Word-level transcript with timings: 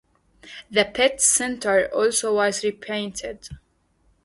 The 0.71 0.85
Pitt 0.85 1.21
Center 1.21 1.85
also 1.93 2.33
was 2.33 2.63
re-painted. 2.63 3.47